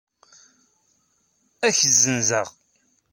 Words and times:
Ad 1.67 1.73
k-ssenzeɣ! 1.75 2.47